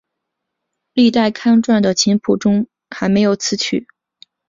[0.93, 3.87] 历代刊传的琴谱中还没有此曲。